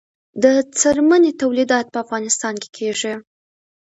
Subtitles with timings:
[0.43, 0.45] د
[0.79, 3.13] څرمنې تولیدات په افغانستان کې کیږي